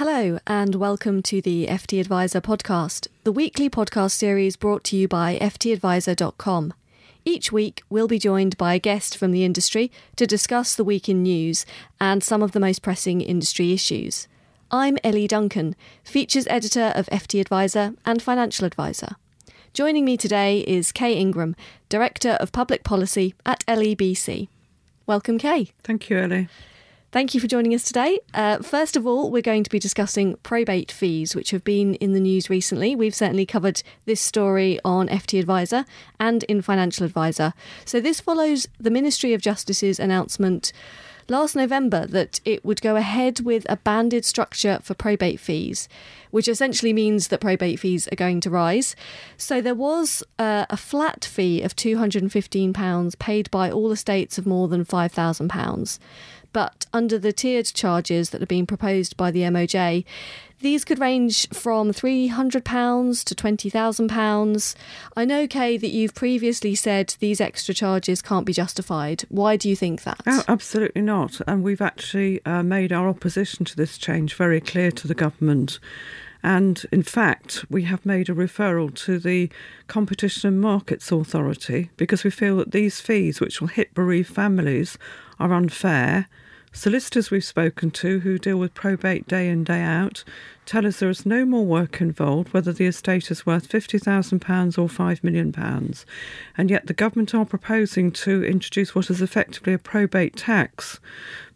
[0.00, 5.06] Hello, and welcome to the FT Advisor podcast, the weekly podcast series brought to you
[5.06, 6.72] by FTAdvisor.com.
[7.26, 11.10] Each week, we'll be joined by a guest from the industry to discuss the week
[11.10, 11.66] in news
[12.00, 14.26] and some of the most pressing industry issues.
[14.70, 19.16] I'm Ellie Duncan, features editor of FT Advisor and financial advisor.
[19.74, 21.54] Joining me today is Kay Ingram,
[21.90, 24.48] Director of Public Policy at LEBC.
[25.06, 25.72] Welcome, Kay.
[25.84, 26.48] Thank you, Ellie.
[27.12, 28.20] Thank you for joining us today.
[28.34, 32.12] Uh, first of all, we're going to be discussing probate fees, which have been in
[32.12, 32.94] the news recently.
[32.94, 35.86] We've certainly covered this story on FT Advisor
[36.20, 37.52] and in Financial Advisor.
[37.84, 40.72] So, this follows the Ministry of Justice's announcement
[41.26, 45.88] last November that it would go ahead with a banded structure for probate fees,
[46.30, 48.94] which essentially means that probate fees are going to rise.
[49.36, 54.68] So there was uh, a flat fee of £215 paid by all estates of more
[54.68, 55.98] than £5,000
[56.52, 60.04] but under the tiered charges that are being proposed by the MOJ,
[60.60, 64.74] these could range from £300 to £20,000.
[65.16, 69.24] I know, Kay, that you've previously said these extra charges can't be justified.
[69.30, 70.20] Why do you think that?
[70.26, 71.40] Oh, absolutely not.
[71.46, 75.78] And we've actually uh, made our opposition to this change very clear to the government.
[76.42, 79.50] And in fact, we have made a referral to the
[79.88, 84.98] Competition and Markets Authority because we feel that these fees, which will hit bereaved families,
[85.38, 86.28] are unfair
[86.72, 90.22] Solicitors we've spoken to who deal with probate day in, day out
[90.66, 94.86] tell us there is no more work involved, whether the estate is worth £50,000 or
[94.86, 95.52] £5 million.
[96.56, 101.00] And yet the government are proposing to introduce what is effectively a probate tax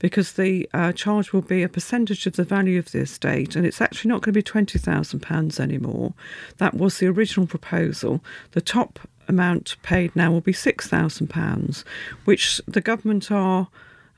[0.01, 3.65] because the uh, charge will be a percentage of the value of the estate and
[3.65, 6.13] it's actually not going to be £20,000 anymore.
[6.59, 8.21] That was the original proposal.
[8.51, 11.85] The top amount paid now will be £6,000,
[12.25, 13.69] which the government are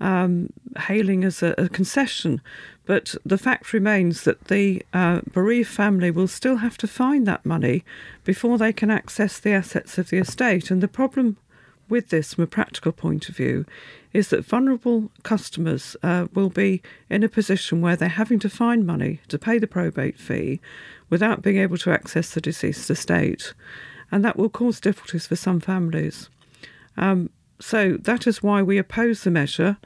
[0.01, 2.41] um, hailing as a, a, concession.
[2.85, 7.47] But the fact remains that the uh, bereaved family will still have to find that
[7.47, 7.85] money
[8.25, 10.71] before they can access the assets of the estate.
[10.71, 11.39] And the problem
[11.89, 13.65] with this, from a practical point of view,
[14.13, 18.87] is that vulnerable customers uh, will be in a position where they're having to find
[18.87, 20.61] money to pay the probate fee
[21.11, 23.55] without being able to access the deceased estate.
[24.11, 26.29] And that will cause difficulties for some families.
[26.97, 29.79] Um, so that is why we oppose the measure.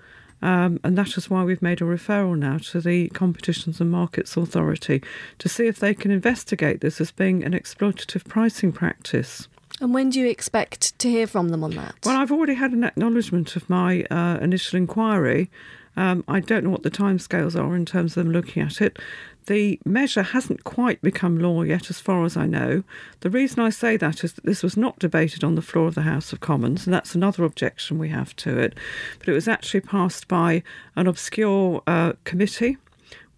[0.42, 4.36] Um, and that is why we've made a referral now to the Competitions and Markets
[4.36, 5.02] Authority
[5.38, 9.48] to see if they can investigate this as being an exploitative pricing practice.
[9.80, 11.94] And when do you expect to hear from them on that?
[12.04, 15.50] Well, I've already had an acknowledgement of my uh, initial inquiry.
[15.96, 18.98] Um, I don't know what the timescales are in terms of them looking at it.
[19.46, 22.84] The measure hasn't quite become law yet, as far as I know.
[23.20, 25.94] The reason I say that is that this was not debated on the floor of
[25.94, 28.76] the House of Commons, and that's another objection we have to it.
[29.18, 30.62] But it was actually passed by
[30.94, 32.76] an obscure uh, committee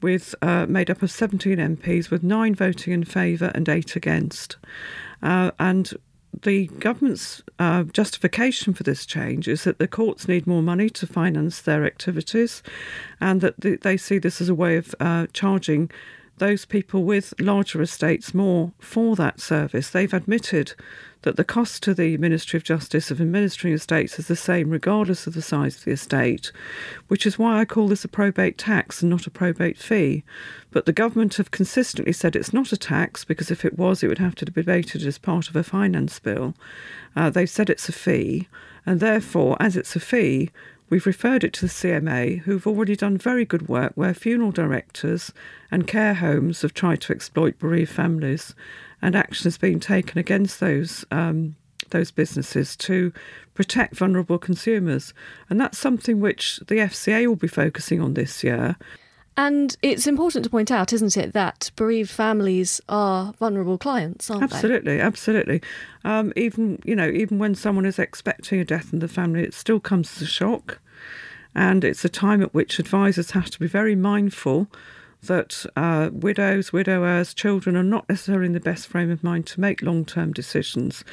[0.03, 4.57] with uh, made up of 17 MPs, with nine voting in favour and eight against.
[5.23, 5.93] Uh, and
[6.43, 11.07] the government's uh, justification for this change is that the courts need more money to
[11.07, 12.63] finance their activities,
[13.21, 15.91] and that they see this as a way of uh, charging
[16.43, 19.91] those people with larger estates more for that service.
[19.91, 20.75] They've admitted
[21.23, 25.29] that the cost to the Ministry of Justice of administering estates is the same regardless
[25.29, 26.51] of the size of the estate,
[27.07, 30.25] which is why I call this a probate tax and not a probate fee.
[30.73, 34.09] But the government have consistently said it's not a tax because if it was, it
[34.09, 36.55] would have to be debated as part of a finance bill.
[37.15, 38.49] Uh, they've said it's a fee,
[38.85, 40.51] and therefore, as it's a fee,
[40.93, 45.33] We've referred it to the CMA, who've already done very good work where funeral directors
[45.71, 48.55] and care homes have tried to exploit bereaved families,
[49.01, 51.07] and action has been taken against those.
[51.11, 51.57] Um,
[51.89, 53.11] those businesses to
[53.55, 55.15] protect vulnerable consumers.
[55.49, 58.77] And that's something which the FCA will be focusing on this year.
[59.37, 64.43] And it's important to point out, isn't it, that bereaved families are vulnerable clients, aren't
[64.43, 65.01] absolutely, they?
[65.01, 65.63] Absolutely, absolutely.
[66.05, 69.55] Um, even you know, even when someone is expecting a death in the family, it
[69.55, 70.81] still comes as a shock,
[71.55, 74.69] and it's a time at which advisors have to be very mindful
[75.23, 79.61] that uh, widows, widowers, children are not necessarily in the best frame of mind to
[79.61, 81.05] make long term decisions.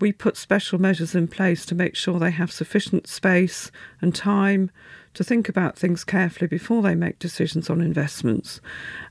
[0.00, 3.70] We put special measures in place to make sure they have sufficient space
[4.00, 4.70] and time
[5.14, 8.60] to think about things carefully before they make decisions on investments.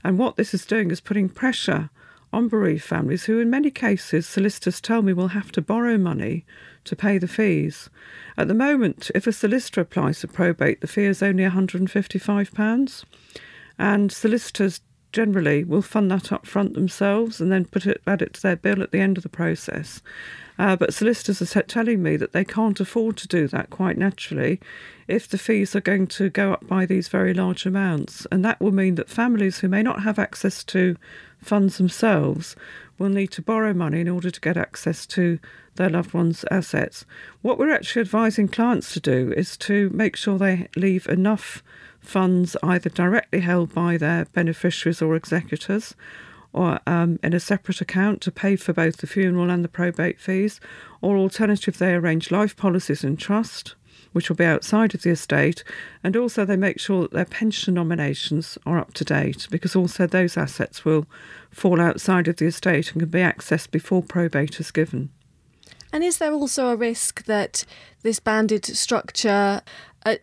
[0.03, 1.89] And what this is doing is putting pressure
[2.33, 6.45] on bereaved families who, in many cases, solicitors tell me will have to borrow money
[6.83, 7.89] to pay the fees.
[8.37, 13.03] At the moment, if a solicitor applies for probate, the fee is only £155.
[13.79, 14.81] And solicitors
[15.11, 18.55] generally will fund that up front themselves and then put it add it to their
[18.55, 20.01] bill at the end of the process.
[20.59, 24.59] Uh, but solicitors are telling me that they can't afford to do that quite naturally
[25.07, 28.25] if the fees are going to go up by these very large amounts.
[28.31, 30.97] And that will mean that families who may not have access to
[31.41, 32.55] funds themselves
[32.97, 35.39] will need to borrow money in order to get access to
[35.75, 37.05] their loved one's assets.
[37.43, 41.63] What we're actually advising clients to do is to make sure they leave enough
[42.07, 45.95] funds either directly held by their beneficiaries or executors
[46.53, 50.19] or um, in a separate account to pay for both the funeral and the probate
[50.19, 50.59] fees,
[51.01, 53.75] or alternative, they arrange life policies in trust,
[54.11, 55.63] which will be outside of the estate,
[56.03, 60.07] and also they make sure that their pension nominations are up to date because also
[60.07, 61.05] those assets will
[61.51, 65.09] fall outside of the estate and can be accessed before probate is given.
[65.93, 67.65] And is there also a risk that
[68.01, 69.61] this banded structure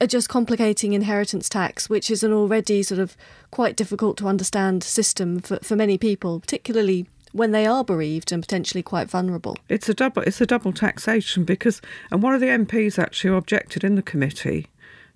[0.00, 3.16] are just complicating inheritance tax, which is an already sort of
[3.50, 8.42] quite difficult to understand system for, for many people, particularly when they are bereaved and
[8.42, 9.56] potentially quite vulnerable.
[9.69, 13.82] It's a double it's a double taxation because and one of the MPs actually objected
[13.82, 14.69] in the committee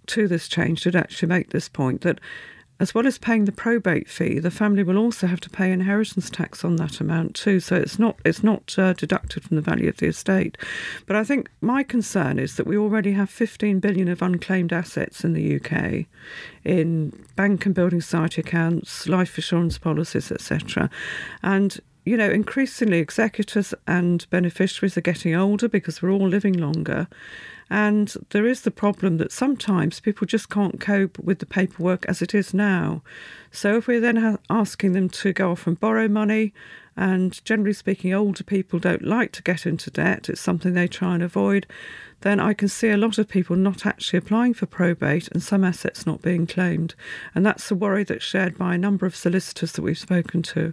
[0.08, 2.18] to this change did actually make this point that
[2.80, 6.30] as well as paying the probate fee, the family will also have to pay inheritance
[6.30, 7.58] tax on that amount too.
[7.58, 10.56] So it's not it's not uh, deducted from the value of the estate.
[11.06, 15.24] But I think my concern is that we already have 15 billion of unclaimed assets
[15.24, 16.06] in the UK,
[16.64, 20.88] in bank and building society accounts, life insurance policies, etc.
[21.42, 21.78] And
[22.08, 27.06] you know, increasingly executors and beneficiaries are getting older because we're all living longer.
[27.70, 32.22] And there is the problem that sometimes people just can't cope with the paperwork as
[32.22, 33.02] it is now.
[33.52, 36.54] So if we're then asking them to go off and borrow money,
[36.96, 41.12] and generally speaking, older people don't like to get into debt, it's something they try
[41.12, 41.66] and avoid,
[42.22, 45.62] then I can see a lot of people not actually applying for probate and some
[45.62, 46.94] assets not being claimed.
[47.34, 50.72] And that's a worry that's shared by a number of solicitors that we've spoken to.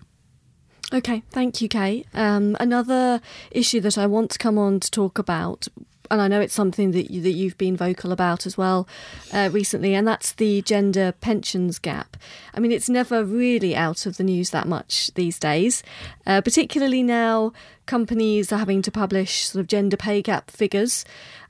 [0.93, 2.05] Okay, thank you, Kay.
[2.13, 3.21] Um, another
[3.51, 5.67] issue that I want to come on to talk about
[6.11, 8.87] and I know it's something that you, that you've been vocal about as well
[9.33, 12.17] uh, recently, and that's the gender pensions gap.
[12.53, 15.83] I mean, it's never really out of the news that much these days,
[16.25, 17.53] uh, particularly now
[17.85, 21.05] companies are having to publish sort of gender pay gap figures.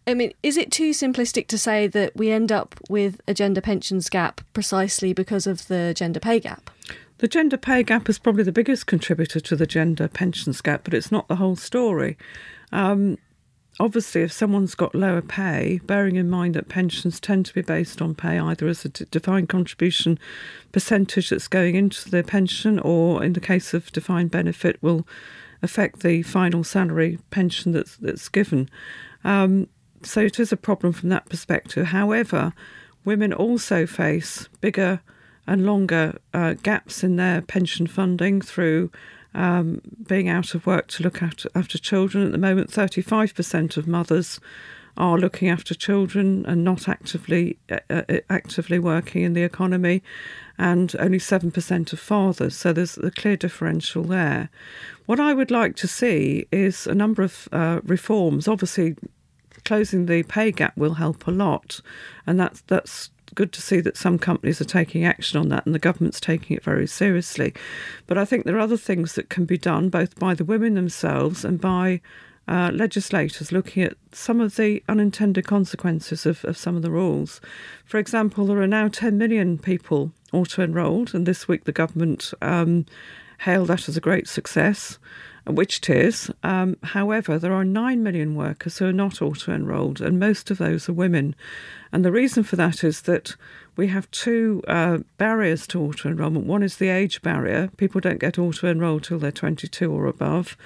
[0.08, 3.62] I mean, is it too simplistic to say that we end up with a gender
[3.62, 6.70] pensions gap precisely because of the gender pay gap?
[7.20, 10.94] The gender pay gap is probably the biggest contributor to the gender pensions gap, but
[10.94, 12.18] it's not the whole story.
[12.74, 13.18] Um,
[13.80, 18.02] obviously, if someone's got lower pay, bearing in mind that pensions tend to be based
[18.02, 20.20] on pay either as a defined contribution
[20.74, 25.08] percentage that's going into the pension, or in the case of defined benefit, will
[25.62, 28.70] affect the final salary pension that's that's given.
[29.24, 29.70] Um,
[30.04, 31.88] so it is a problem from that perspective.
[31.88, 32.54] However,
[33.06, 35.02] women also face bigger
[35.48, 38.92] and longer uh, gaps in their pension funding through
[39.34, 42.26] um, being out of work to look after, after children.
[42.26, 44.40] At the moment, 35% of mothers
[44.98, 50.02] are looking after children and not actively uh, uh, actively working in the economy,
[50.58, 52.56] and only seven percent of fathers.
[52.56, 54.50] So there's a clear differential there.
[55.06, 58.48] What I would like to see is a number of uh, reforms.
[58.48, 58.96] Obviously,
[59.66, 61.82] closing the pay gap will help a lot,
[62.26, 65.76] and that's that's good to see that some companies are taking action on that and
[65.76, 67.54] the government's taking it very seriously.
[68.08, 70.74] But I think there are other things that can be done both by the women
[70.74, 72.02] themselves and by
[72.48, 77.42] uh, legislators looking at some of the unintended consequences of, of some of the rules.
[77.86, 82.34] For example, there are now 10 million people auto enrolled, and this week the government
[82.42, 82.86] um,
[83.40, 85.00] hailed that as a great success
[85.48, 86.32] which it is.
[86.44, 90.58] Um, however, there are 9 million workers who are not auto enrolled, and most of
[90.58, 91.36] those are women.
[91.92, 93.36] And the reason for that is that
[93.76, 96.46] we have two uh, barriers to auto enrolment.
[96.46, 97.70] One is the age barrier.
[97.78, 100.58] People don't get auto enrolled till they're 22 or above,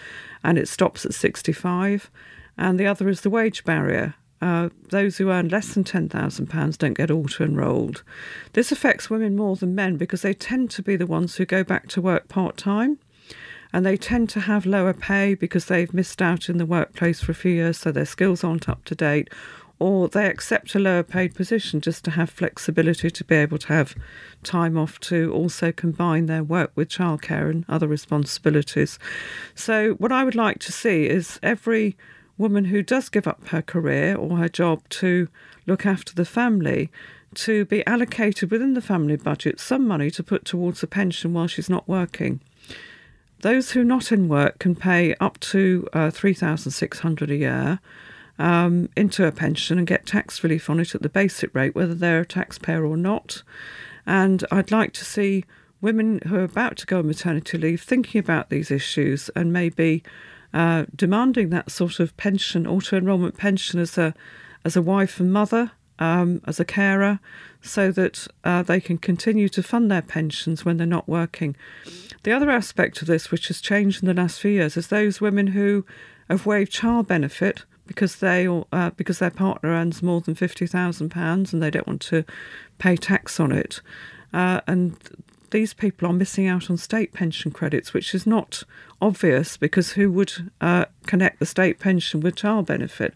[0.44, 2.10] and it stops at 65.
[2.58, 4.16] And the other is the wage barrier.
[4.42, 8.04] Uh, those who earn less than £10,000 don't get auto enrolled.
[8.54, 11.64] This affects women more than men because they tend to be the ones who go
[11.64, 13.00] back to work part time
[13.72, 17.32] and they tend to have lower pay because they've missed out in the workplace for
[17.32, 19.30] a few years, so their skills aren't up to date,
[19.80, 23.68] or they accept a lower paid position just to have flexibility to be able to
[23.70, 23.96] have
[24.44, 29.00] time off to also combine their work with childcare and other responsibilities.
[29.56, 31.96] So, what I would like to see is every
[32.38, 35.28] woman who does give up her career or her job to
[35.66, 36.90] look after the family
[37.36, 41.48] to be allocated within the family budget some money to put towards a pension while
[41.48, 42.42] she's not working.
[43.41, 47.79] Those who not in work can pay up to uh, 3600 a year
[48.38, 51.93] um, into a pension and get tax relief on it at the basic rate, whether
[51.93, 53.43] they're a taxpayer or not.
[54.05, 55.46] And I'd like to see
[55.81, 60.03] women who are about to go on maternity leave thinking about these issues and maybe
[60.53, 64.13] uh, demanding that sort of pension, auto enrolment pension, as a
[64.65, 67.19] as a wife and mother, um, as a carer,
[67.62, 71.55] so that uh, they can continue to fund their pensions when they're not working.
[72.24, 75.22] The other aspect of this, which has changed in the last few years, is those
[75.22, 75.86] women who
[76.30, 81.10] have waived child benefit because they uh, because their partner earns more than fifty thousand
[81.10, 82.24] pounds and they don't want to
[82.78, 83.82] pay tax on it,
[84.34, 84.96] uh, and
[85.51, 88.63] these people are missing out on state pension credits, which is not
[89.01, 93.13] obvious because who would uh, connect the state pension with child benefit?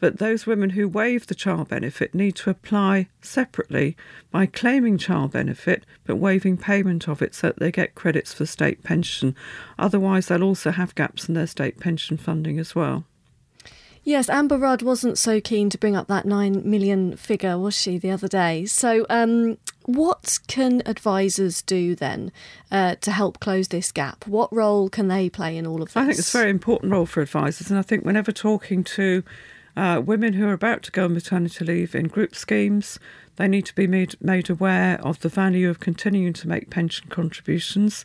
[0.00, 3.96] But those women who waive the child benefit need to apply separately
[4.30, 8.46] by claiming child benefit but waiving payment of it so that they get credits for
[8.46, 9.34] state pension.
[9.78, 13.04] Otherwise, they'll also have gaps in their state pension funding as well.
[14.08, 17.98] Yes, Amber Rudd wasn't so keen to bring up that 9 million figure, was she,
[17.98, 18.64] the other day?
[18.64, 19.58] So, um,
[19.88, 22.30] what can advisors do then
[22.70, 24.26] uh, to help close this gap?
[24.26, 25.96] What role can they play in all of this?
[25.96, 29.22] I think it's a very important role for advisors, and I think whenever talking to
[29.78, 32.98] uh, women who are about to go on maternity leave in group schemes,
[33.36, 37.08] they need to be made, made aware of the value of continuing to make pension
[37.08, 38.04] contributions.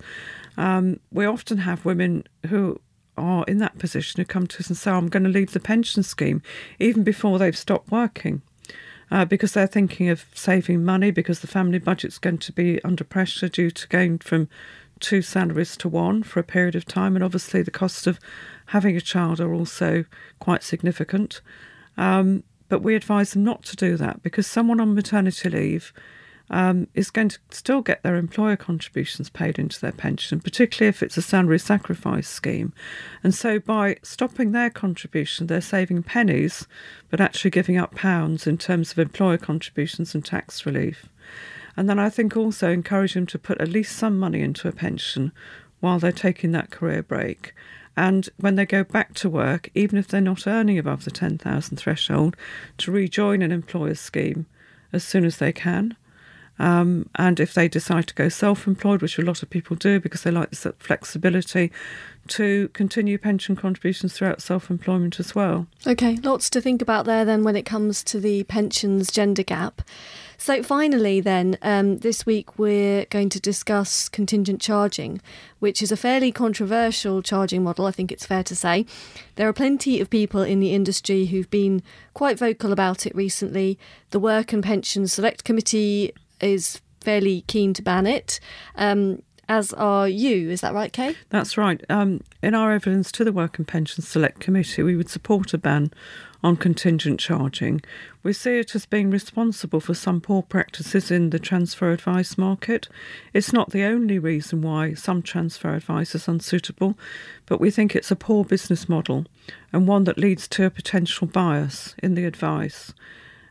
[0.56, 2.80] Um, we often have women who
[3.18, 5.60] are in that position who come to us and say, I'm going to leave the
[5.60, 6.42] pension scheme
[6.80, 8.42] even before they've stopped working.
[9.12, 13.04] Uh, because they're thinking of saving money because the family budget's going to be under
[13.04, 14.48] pressure due to going from
[15.00, 17.16] two salaries to one for a period of time.
[17.16, 18.20] And obviously, the cost of
[18.68, 20.06] having a child are also
[20.40, 21.42] quite significant.
[21.98, 25.94] Um, but we advise them not to do that because someone on maternity leave
[26.50, 31.02] um, is going to still get their employer contributions paid into their pension, particularly if
[31.02, 32.74] it's a salary sacrifice scheme.
[33.24, 36.68] And so by stopping their contribution, they're saving pennies,
[37.10, 41.08] but actually giving up pounds in terms of employer contributions and tax relief.
[41.76, 44.72] And then I think also encourage them to put at least some money into a
[44.72, 45.32] pension
[45.80, 47.54] while they're taking that career break.
[47.96, 51.78] And when they go back to work, even if they're not earning above the 10,000
[51.78, 52.36] threshold,
[52.80, 54.46] to rejoin an employer's scheme
[54.92, 55.96] as soon as they can.
[56.60, 60.00] Um, and if they decide to go self employed, which a lot of people do
[60.00, 61.72] because they like the flexibility,
[62.28, 65.68] to continue pension contributions throughout self employment as well.
[65.86, 69.82] Okay, lots to think about there then when it comes to the pensions gender gap.
[70.38, 75.22] So, finally, then, um, this week we're going to discuss contingent charging,
[75.60, 78.86] which is a fairly controversial charging model, I think it's fair to say.
[79.36, 81.82] There are plenty of people in the industry who've been
[82.14, 83.80] quite vocal about it recently.
[84.10, 88.40] The Work and Pensions Select Committee is fairly keen to ban it.
[88.76, 91.16] Um, as are you, is that right, Kay?
[91.30, 91.84] That's right.
[91.90, 95.58] Um, in our evidence to the Work and Pensions Select Committee, we would support a
[95.58, 95.92] ban
[96.44, 97.82] on contingent charging.
[98.22, 102.88] We see it as being responsible for some poor practices in the transfer advice market.
[103.34, 106.98] It's not the only reason why some transfer advice is unsuitable,
[107.46, 109.26] but we think it's a poor business model
[109.72, 112.94] and one that leads to a potential bias in the advice.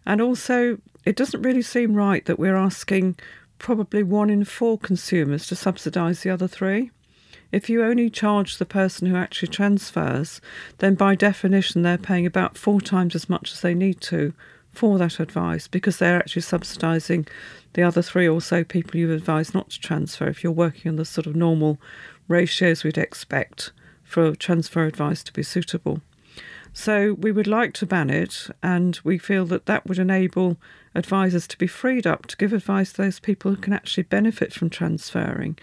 [0.05, 3.17] And also, it doesn't really seem right that we're asking
[3.59, 6.91] probably one in four consumers to subsidise the other three.
[7.53, 10.41] If you only charge the person who actually transfers,
[10.79, 14.33] then by definition they're paying about four times as much as they need to
[14.73, 17.29] for that advice because they're actually subsidising
[17.75, 20.97] the other three or so people you advise not to transfer if you're working on
[20.97, 21.79] the sort of normal
[22.27, 23.71] ratios we'd expect
[24.03, 26.01] for transfer advice to be suitable.
[26.73, 30.57] So we would like to ban it, and we feel that that would enable
[30.95, 34.53] advisors to be freed up to give advice to those people who can actually benefit
[34.53, 35.59] from transferring.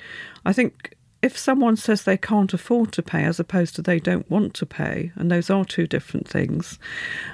[0.46, 4.30] I think if someone says they can't afford to pay as opposed to they don't
[4.30, 6.80] want to pay, and those are two different things,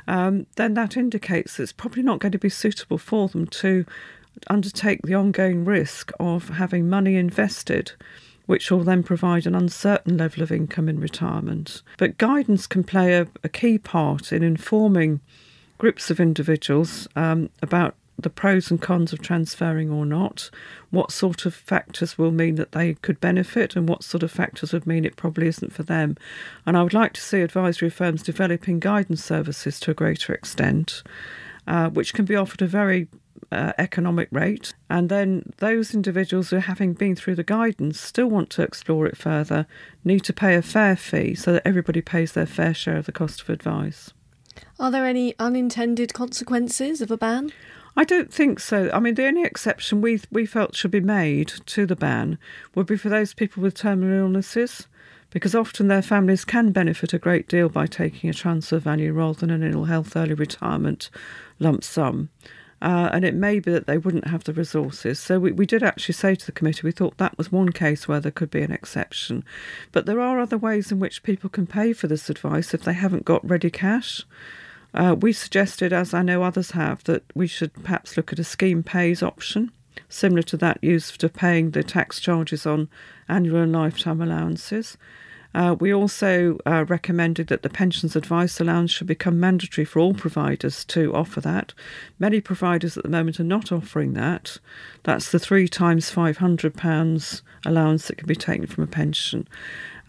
[0.08, 3.86] um, then that indicates it's probably not going to be suitable for them to
[4.48, 7.94] undertake the ongoing risk of having money invested
[8.46, 11.82] which will then provide an uncertain level of income in retirement.
[11.98, 15.22] But guidance can play a, a key part in informing
[15.78, 20.50] groups of individuals um, about the pros and cons of transferring or not,
[20.90, 24.72] what sort of factors will mean that they could benefit, and what sort of factors
[24.72, 26.16] would mean it probably isn't for them.
[26.66, 31.04] And I would like to see advisory firms developing guidance services to a greater extent,
[31.68, 33.08] uh, which can be offered a very
[33.52, 34.74] uh, economic rate.
[34.90, 39.18] And then those individuals who, having been through the guidance, still want to explore it
[39.18, 39.68] further,
[40.04, 43.12] need to pay a fair fee so that everybody pays their fair share of the
[43.12, 44.14] cost of advice.
[44.80, 47.52] Are there any unintended consequences of a ban?
[47.98, 48.90] I don't think so.
[48.94, 52.38] I mean, the only exception we we felt should be made to the ban
[52.74, 54.88] would be for those people with terminal illnesses,
[55.30, 59.40] because often their families can benefit a great deal by taking a transfer value rather
[59.40, 61.10] than an ill health early retirement
[61.60, 62.30] lump sum.
[62.86, 65.18] Uh, and it may be that they wouldn't have the resources.
[65.18, 68.08] So we, we did actually say to the committee we thought that was one case
[68.08, 69.44] where there could be an exception.
[69.92, 72.94] But there are other ways in which people can pay for this advice if they
[72.94, 74.24] haven't got ready cash.
[74.94, 78.44] Uh, we suggested, as I know others have, that we should perhaps look at a
[78.44, 79.72] scheme pays option,
[80.08, 82.88] similar to that used for paying the tax charges on
[83.28, 84.96] annual and lifetime allowances.
[85.56, 90.14] Uh, we also uh, recommended that the pensions advice allowance should become mandatory for all
[90.14, 91.74] providers to offer that.
[92.20, 94.58] Many providers at the moment are not offering that.
[95.04, 99.48] That's the three times £500 allowance that can be taken from a pension.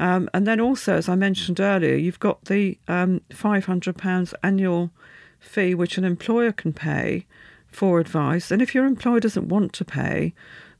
[0.00, 4.90] Um, and then also, as I mentioned earlier, you've got the um, £500 annual
[5.38, 7.24] fee which an employer can pay
[7.68, 8.50] for advice.
[8.50, 10.34] And if your employer doesn't want to pay,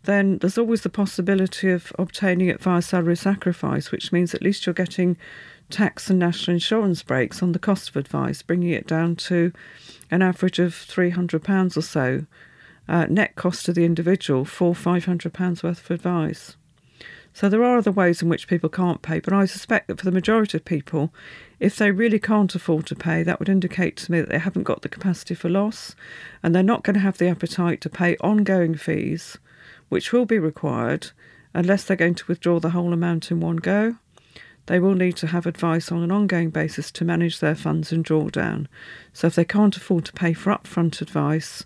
[0.06, 4.66] then there's always the possibility of obtaining it via salary sacrifice, which means at least
[4.66, 5.16] you're getting
[5.70, 9.52] tax and national insurance breaks on the cost of advice, bringing it down to
[10.10, 12.26] an average of £300 or so
[12.88, 16.56] uh, net cost to the individual for £500 worth of advice.
[17.32, 20.06] So there are other ways in which people can't pay, but I suspect that for
[20.06, 21.12] the majority of people,
[21.60, 24.62] if they really can't afford to pay, that would indicate to me that they haven't
[24.62, 25.94] got the capacity for loss
[26.42, 29.36] and they're not going to have the appetite to pay ongoing fees
[29.88, 31.10] which will be required
[31.54, 33.96] unless they're going to withdraw the whole amount in one go.
[34.66, 38.04] They will need to have advice on an ongoing basis to manage their funds and
[38.04, 38.66] drawdown.
[39.12, 41.64] So, if they can't afford to pay for upfront advice,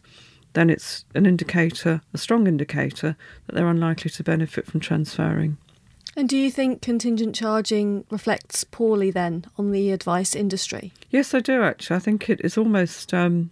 [0.53, 5.57] then it's an indicator, a strong indicator, that they're unlikely to benefit from transferring.
[6.17, 10.93] And do you think contingent charging reflects poorly then on the advice industry?
[11.09, 11.97] Yes, I do actually.
[11.97, 13.51] I think it is almost um,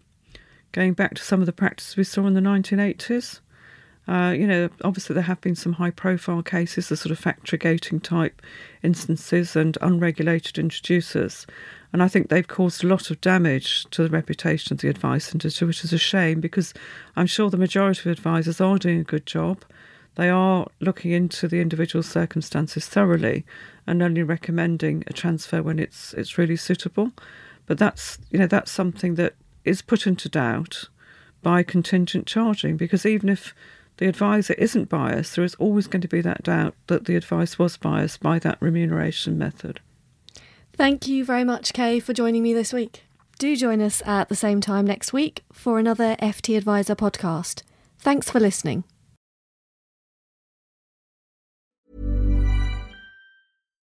[0.72, 3.40] going back to some of the practices we saw in the 1980s.
[4.08, 7.58] Uh, you know, obviously there have been some high profile cases, the sort of factory
[7.58, 8.40] gating type
[8.82, 11.46] instances and unregulated introducers.
[11.92, 15.34] And I think they've caused a lot of damage to the reputation of the advice
[15.34, 16.72] industry, which is a shame because
[17.16, 19.62] I'm sure the majority of advisors are doing a good job.
[20.14, 23.44] They are looking into the individual circumstances thoroughly
[23.86, 27.12] and only recommending a transfer when it's it's really suitable.
[27.66, 29.34] But that's you know that's something that
[29.64, 30.88] is put into doubt
[31.42, 33.54] by contingent charging because even if
[33.98, 37.58] the advisor isn't biased, there is always going to be that doubt that the advice
[37.58, 39.80] was biased by that remuneration method.
[40.72, 43.04] Thank you very much, Kay, for joining me this week.
[43.38, 47.62] Do join us at the same time next week for another FT Advisor podcast.
[47.98, 48.84] Thanks for listening.